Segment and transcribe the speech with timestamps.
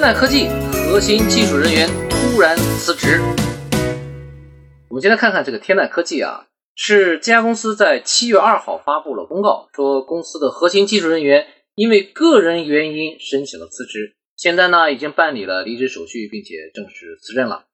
[0.00, 0.46] 天籁科技
[0.88, 3.20] 核心技术人员突然辞职。
[4.88, 17.64] 我们先来看看这个天籁科技啊，是这家公司在七月二号发布了公告，说公司的核心技术人员因为个人原因申请了辞职，现在呢已经办理了离职手续，并且正式辞任了。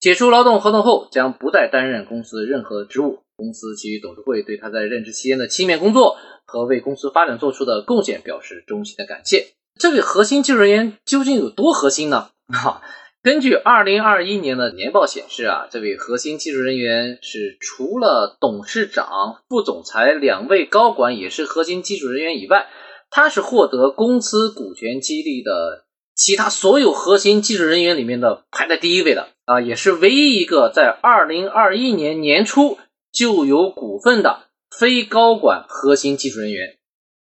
[0.00, 3.18] 解除劳动合同后，将不再担任公司任何职务。
[3.36, 6.16] 公司给予董事会对他在任职期间的勤勉工作
[6.46, 9.48] 和为公司发展做出的贡献表示衷心的感谢。
[9.78, 12.30] 这位核心技术人员究竟有多核心呢？
[12.48, 12.82] 哈，
[13.22, 22.68] 根据二零二一年的年报显示啊，这位核心技术人员是除了董事长、副总裁两位高管也是核心技术人员以外，
[23.10, 25.84] 他是获得公司股权激励的
[26.14, 32.78] 其他所有核心技术人员里面的排在第一位的啊，也是唯一一个在二零二一年年初
[33.12, 36.76] 就有股份的非高管核心技术人员。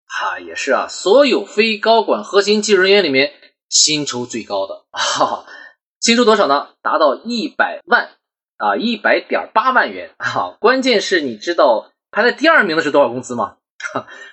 [0.09, 3.31] 哈，也是啊，所有非高管核心技术人员里面
[3.69, 5.45] 薪酬最高的，哈哈，
[6.01, 6.69] 薪酬多少呢？
[6.81, 8.09] 达到一百万
[8.57, 10.57] 啊，一百点八万元啊！
[10.59, 13.57] 关键是你知道排在第二名的是多少工资吗？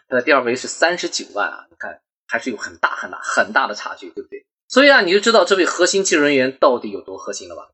[0.09, 1.67] 排在第二位是三十九万啊！
[1.71, 4.47] 你看还是有很大很大很大的差距，对不对？
[4.69, 7.69] 所以啊，你就知道这位核心技术人员到底有多核心了吧？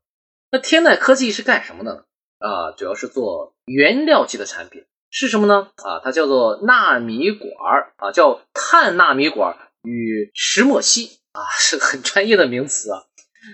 [0.51, 2.03] 那天籁科技是干什么的呢？
[2.39, 4.85] 啊，主要是做原料级的产品。
[5.15, 5.69] 是什么呢？
[5.85, 13.05] 啊，它叫做纳米管儿啊，叫碳纳米管与石墨烯啊，是个很专业的名词啊。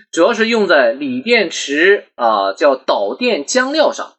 [0.09, 4.13] 主要是用在锂电池啊，叫导电浆料上。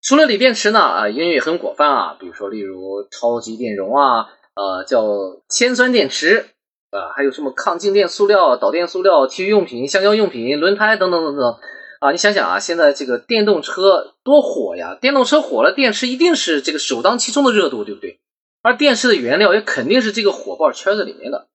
[0.00, 2.16] 除了锂电池呢，啊，应用也很广泛啊。
[2.20, 5.04] 比如说，例如超级电容啊，呃，叫
[5.48, 6.46] 铅酸电池
[6.90, 11.56] 啊，还有什么抗静电塑料、导电塑料、体育用品、橡胶用品、轮胎等等等等。
[12.04, 14.94] 啊，你想想啊，现在这个电动车多火呀！
[15.00, 18.20] 电动车火了，电池一定是这个首当其冲的热度，对不对？
[18.60, 21.48] 而电池的原料也肯定是这个火爆圈子里面的。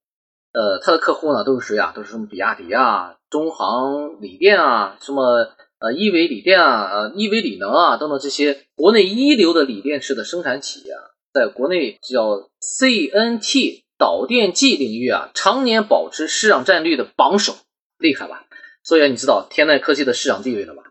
[0.52, 1.94] 呃，他的客户呢都是谁啊？
[1.96, 17.54] 都是什么比亚迪啊、中航锂电啊、什么呃亿维锂电啊、呃亿维锂能啊等等这些国内一流的锂电池的生产企业啊，在国内叫 CNT 导电剂领域啊，常年保持市场占有率的榜首，
[18.00, 18.48] 厉害吧？
[18.84, 20.84] 所以你知道天籁科技的市场地位了吧？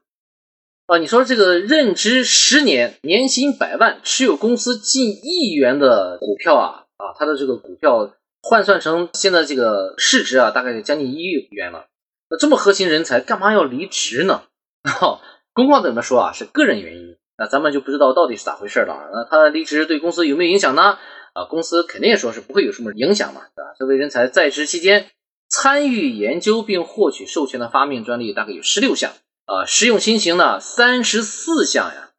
[0.87, 11.89] 啊，你说这个任职十年，年薪百万，持有公司近亿元的股票啊啊，他的这个股票换算成现在这个市值啊，大概将近一亿元了。
[12.31, 14.45] 那这么核心人才，干嘛要离职呢？
[14.85, 15.21] 哈，
[15.53, 16.33] 公告怎么说啊？
[16.33, 17.17] 是个人原因。
[17.37, 19.11] 那咱们就不知道到底是咋回事了。
[19.13, 20.99] 那他离职对公司有没有影响呢？
[21.35, 23.75] 啊，公司肯定也说是不会有什么影响嘛，对吧？
[23.79, 25.11] 这位人才在职期间。
[25.49, 29.13] 参与研究并获取授权的发明专利大概有十六项
[29.47, 32.11] 啊，实用新型呢三十四项呀，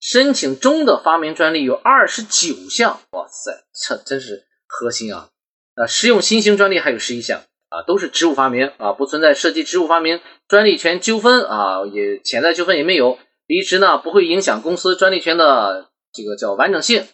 [0.00, 5.30] 申请中的发明专利有二十九项，哇塞，这真是核心啊！
[5.74, 17.06] 啊，实用新型专利还有十一项啊，都是职务发明啊，不存在涉及职务发明专利权纠纷啊，也潜在纠纷也没有，离职呢不会影响公司专利权的这个叫完整性，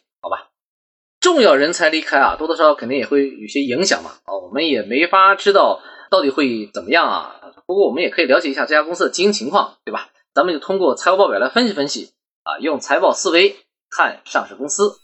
[1.24, 4.10] 重要人才离开啊，多多少少肯定也会有些影响嘛。
[4.24, 5.80] 啊，我们也没法知道
[6.10, 7.40] 到底会怎么样啊。
[7.66, 10.10] 不过我们也可以了解一下这家公司的经营情况，对吧？
[10.34, 12.10] 咱们就通过财务报表来分析分析
[12.42, 13.56] 啊，用财报思维
[13.90, 14.96] 看上市公司。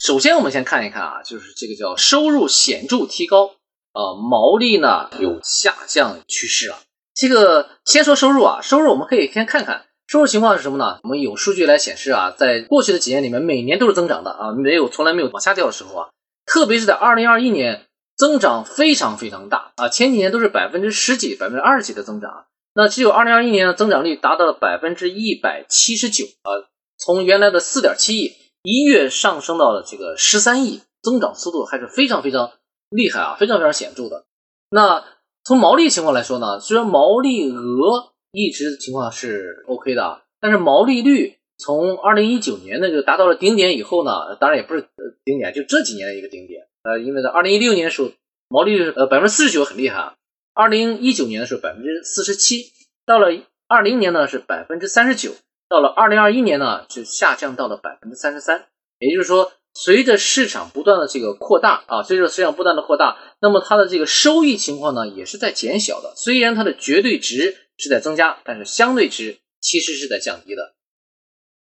[0.00, 3.52] 首先，我们先看一看啊，就是这个叫收入显著提高，
[3.92, 6.78] 呃，毛利呢有下降趋势啊。
[7.14, 9.84] 这个先说收入啊，收入我们可以先看看。
[10.14, 11.00] 收入情况是什么呢？
[11.02, 16.08] 我们有数据来显示啊，在过去的几年里面，每年都是增长的啊，没有从来没有往下掉的时候啊。
[16.46, 17.86] 特别是在二零二一年，
[18.16, 22.44] 增长非常非常大啊，前几年都是百分之十几、百分之二十几的增长，
[22.76, 28.30] 那只有二零二一年的增长率达到了百分之一百七十九啊，从原来的四点七亿
[28.62, 32.52] 一跃上升到了这个十三亿，增长速度还是非常非常
[32.88, 34.26] 厉害啊，非常非常显著的。
[34.70, 35.02] 那
[35.44, 38.13] 从毛利情况来说呢，虽然毛利额。
[38.34, 44.88] 一直情况是 OK 的，但是毛利率从二零一九年那个达到了顶点以后呢，当然也不是
[45.24, 46.66] 顶点，就这几年的一个顶点。
[46.82, 48.10] 呃，因为在二零一六年的时候，
[48.48, 50.16] 毛利率呃百分之四十九很厉害，
[50.52, 52.72] 二零一九年的时候百分之四十七，
[53.06, 53.28] 到了
[53.68, 55.30] 二零年呢是百分之三十九，
[55.68, 58.66] 到了二零二一年呢就下降到了百分之三十三。
[58.98, 67.58] 也就是说，随着市场不断的这个扩大啊，随着市场不断的扩大，那么它的这个收益情况呢也是在减小的，虽然它的绝对值。
[67.76, 70.74] 是在增加，但是相对值其实是在降低的。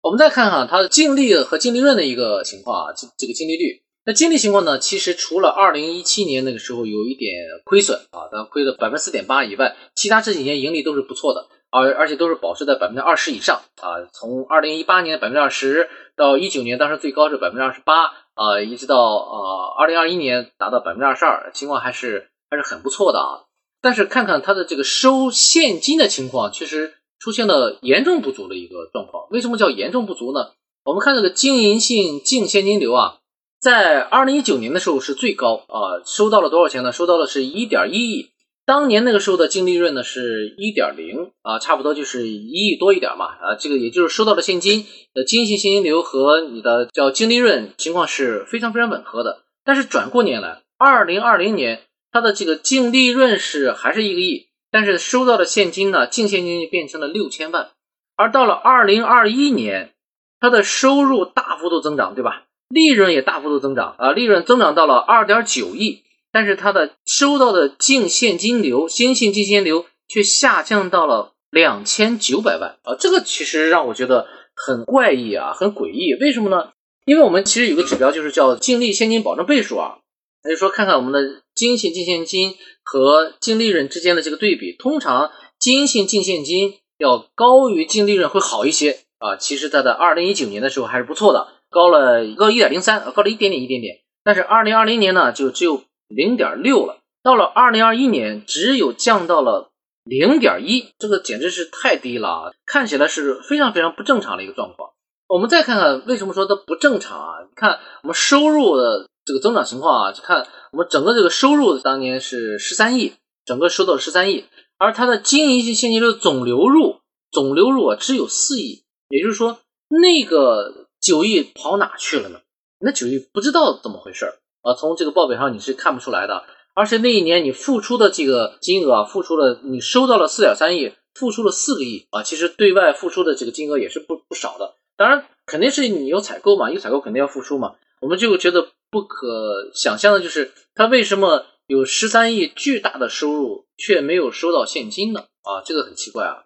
[0.00, 3.82] 我们再看看它的净利和净利润的一个情况啊，这这个净利率。
[4.04, 7.32] 那净利情况呢，其实除了二零一七年那个时候有一点
[7.64, 14.02] 亏损啊，它亏了百分之四点八以外，其他这几年盈利都是不错的，而而且都是保持在百分之二十以上啊。
[14.12, 23.46] 从二零一八年百分之二十到一九年当时最高是百分之二十八啊，一直到呃二零二一年达到百分之二十二，情况还是还是很不错的啊。
[23.82, 29.26] 但是看看它的这个收现金的情况，确实出现了严重不足的一个状况。
[29.30, 30.52] 为什么叫严重不足呢？
[30.84, 33.18] 我们看这个经营性净现金流啊，
[33.60, 36.92] 在二零一九年的时候是最高啊，收到了多少钱呢？
[36.92, 38.30] 收到的是一点一亿。
[38.64, 49.42] 当年那个时候的净利润呢是一点零啊，差不多就是一亿多一点嘛啊，这个也就是收到的现金的经营性现金流和你的叫净利润情况是非常非常吻合的。
[49.64, 51.82] 但是转过年来，二零二零年
[52.12, 57.70] 它的这个净利润是还是一个亿，但是收到的现金呢，净现金就变成了六千万。
[58.14, 59.94] 而到了二零二一年，
[60.38, 62.44] 它的收入大幅度增长，对吧？
[62.68, 66.02] 利润也大幅度增长啊，利润增长到了二点九亿。
[66.34, 72.96] 但是它的收到的净现金流、新性净现金流却下降到了两千九百万啊！
[72.98, 76.14] 这个其实让我觉得很怪异啊，很诡异。
[76.18, 76.70] 为什么呢？
[77.04, 79.98] 因为我们其实有个指标，就是叫净利现金保证倍数啊。
[80.44, 89.36] 那就说看看我们的经营性净现金和净利润之间的这个对比，通常经营性净现金要高于净利润会好一些啊。
[89.36, 94.00] 其实它的二零一九年的时候还是不错的，高了高一点零三，高了一点点一点点。
[94.24, 95.84] 但是二零二零年呢，就只有。
[96.14, 99.70] 零点六了，到了二零二一年，只有降到了
[100.04, 102.52] 零点一，这个简直是太低了啊！
[102.66, 104.90] 看起来是非常非常不正常的一个状况。
[105.26, 107.40] 我们再看看为什么说它不正常啊？
[107.40, 113.14] 你看我们收入的这个增长情况啊，就看我们整个这个收入当年是十三亿，
[113.44, 114.44] 整个收到十三亿，
[114.78, 119.58] 而它的经营性现金流总流入总流入啊只有四亿，也就是说
[119.88, 122.40] 那个九亿跑哪去了呢？
[122.80, 124.38] 那九亿不知道怎么回事儿。
[124.62, 126.44] 啊，从这个报表上你是看不出来的，
[126.74, 134.76] 而且那一年你付出的这个金额啊，付出了你收到了四点三亿，付出了四个亿啊，其实对外付出的这个金额也是不不少的。
[134.96, 137.74] 当然，肯定是你有采购嘛，有采购肯定要付出嘛。
[138.00, 145.22] 我们就觉得不可想象的就是，他为什么有十三亿巨大的收入却没有收到现金呢？
[145.42, 146.44] 啊，这个很奇怪啊。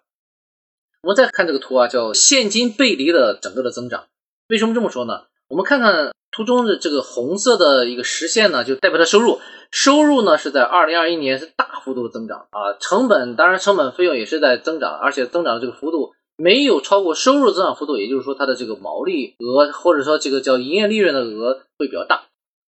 [1.03, 4.05] 我们再看这个图啊，叫现金背离的整个的增长。
[4.47, 5.25] 为什么这么说呢？
[5.49, 6.11] 我们看看。
[6.29, 9.39] 图中的这个红色的一个实线呢，就代表它收入，
[9.71, 22.26] 收入呢是在二零二一年是大幅度的增长啊，成本当然成本费用也是在增长，而且增长的这个幅度没有超过收入增长幅度，也就是说它的这个毛利额或者说这个叫营业利润的额会比较大。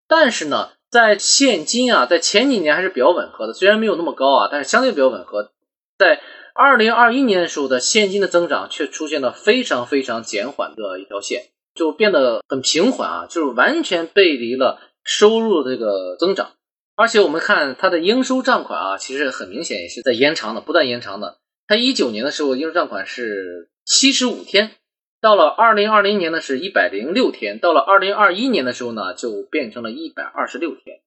[0.10, 5.52] 但是呢，在现金啊，在前几年还是比较吻合的，虽然没有那么高啊，但是相对比较吻合。
[5.98, 6.20] 在
[6.54, 11.52] 二零二一年的时候的现金的增长却出现了非常非常减缓的一条线。
[11.76, 16.54] 就变得很平缓啊，就是完全背离了收入的这个增长，
[16.96, 21.38] 而且我们看它的应收账款啊，其实很明显也是在延长的，不断延长的。
[21.68, 24.72] 它一九年的时候应收账款是七十五天，
[25.22, 31.02] 到了二零二零年呢是一百零六天，到了二零二一年的时候呢就变成了一百二十六天，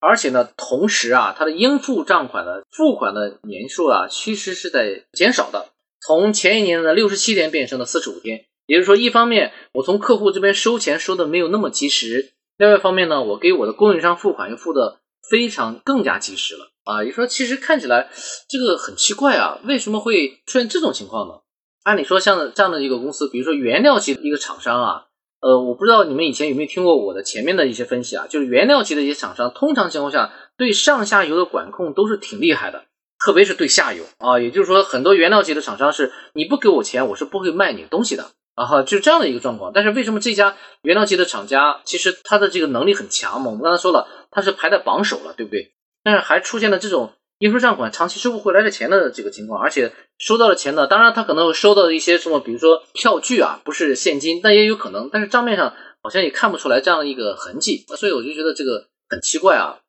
[0.00, 5.68] 而且呢同时啊，它的应付账款的付款的年数啊，其实是在减少的，
[6.00, 8.46] 从前一年的六十七天变成了四十五天。
[8.66, 17.04] 也就是说，一方面我从客户这边收钱收的没有那么及时，另外一方面呢，我给我的供应商付款又付的非常更加及时了啊。
[17.04, 18.08] 也说其实看起来
[18.48, 21.41] 这个很奇怪啊，为什么会出现这种情况呢？
[21.84, 25.04] 按理说像这样的一个公司，比如说原料级的一个厂商啊，
[25.40, 32.84] 呃，我不知道你们以前有没有听过我的前面的一些分析啊，就是原料级的一些厂商，通常情况下对上下游的管控都是挺厉害的，
[33.24, 38.32] 特别是对下游啊，也就是说很多原料级的厂商是你不给我钱，我是不会卖你东西的。
[38.54, 43.46] 然后就这样的一个状况，但是为什么这家原料级的厂家其实它的这个能力很强嘛？
[43.46, 45.72] 我们刚才说了，它是排在榜首了，对不对？
[46.04, 59.80] 但是还出现了这种应收账款长期收不回来的钱的这个情况，而且收到的钱呢，当然他可能收到的一些什么，比如说票据啊，不是现金，但也有可能，但是账面上好像也看不出来这样的一个痕迹，所以我就觉得这个很奇怪啊。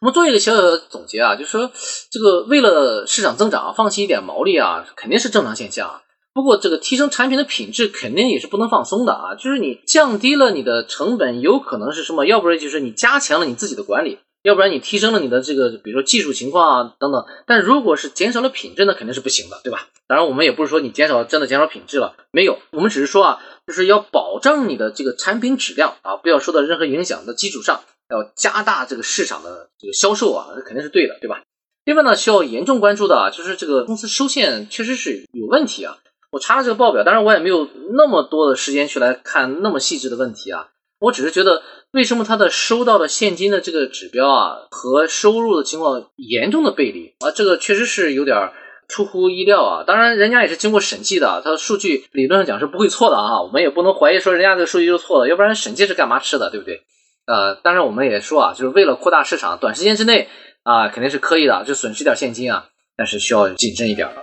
[0.00, 1.72] 我们做一个小小的总结啊，就是说
[2.12, 6.02] 这个为了市场增长，放弃一点毛利啊，肯定是正常现象。
[6.32, 9.34] 不过，这个提升产品的品质肯定也是不能放松的啊！
[9.34, 12.24] 就是你降低了你的成本，有可能是什么？
[12.26, 17.24] 要不然就是你加强了你自己的管理，要不然你提升了你的这个，比如说技术情况啊等等。
[17.46, 19.88] 但如果是减少了品质，那肯定是不行的，对吧？
[20.06, 31.42] 当然，我们也不是说你减少真的减少品质了，没有，我们只是说啊，就是要保障你的这个产品质量啊，不要受到任何影响的基础上，要加大这个市场的这个销售啊，那肯定是对的，对吧？
[31.84, 35.98] 另外呢，需要严重关注的啊，就是这个公司收现确实是有问题啊。
[36.30, 40.68] 我查了这个报表，当然我也没有那么多的时间去来看那么细致的问题啊。
[41.00, 47.30] 我只是觉得，为什么他的收到的现金的这个指标啊，和收入的情况严重的背离啊？
[47.30, 48.50] 这个确实是有点
[48.88, 49.84] 出乎意料啊。
[49.86, 53.40] 当然，人家也是经过审计的，他的数据理论上讲是不会错的啊。
[53.42, 56.82] 我们也不能怀疑说人家这个数据就错的，要不然审计是干嘛吃的，对不对？
[57.26, 60.28] 呃，当然我们也说啊，就是为了扩大市场，短时间之内
[60.64, 62.66] 啊，肯定是可以的，就损失点现金啊，
[62.98, 64.22] 但是需要谨慎一点了。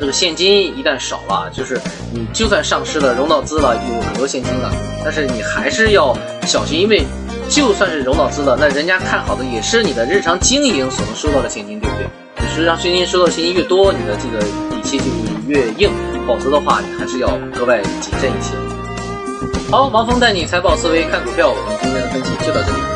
[0.00, 1.80] 这个现金一旦少了，就是
[2.12, 4.70] 你就算上市了、融到资了，有很多现金了，
[5.04, 7.04] 但是你还是要小心，因为
[7.48, 12.06] 就算是融到资了，那人家看好的也是你的日常经营所能收到的现金，对不对？
[12.40, 14.40] 你实际上现金收到现金越多，你的这个
[14.70, 15.04] 底气就
[15.48, 15.90] 越硬，
[16.26, 18.54] 否则的话，你还是要格外谨慎一些。
[19.70, 22.87] 好，王峰带你财报思维看股票，我们今天的分析就到这里。